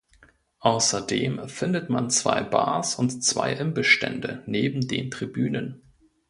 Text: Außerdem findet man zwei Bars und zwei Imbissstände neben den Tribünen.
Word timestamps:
Außerdem 0.61 1.47
findet 1.47 1.91
man 1.91 2.09
zwei 2.09 2.41
Bars 2.41 2.95
und 2.95 3.23
zwei 3.23 3.53
Imbissstände 3.53 4.41
neben 4.47 4.87
den 4.87 5.11
Tribünen. 5.11 5.83